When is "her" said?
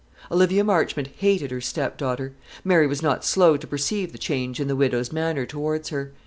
1.51-1.61, 5.89-6.11